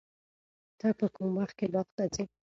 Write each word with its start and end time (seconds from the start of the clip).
ته 0.79 0.87
په 0.99 1.05
کوم 1.15 1.29
وخت 1.39 1.55
کې 1.59 1.67
باغ 1.73 1.87
ته 1.97 2.03
ځې؟ 2.13 2.23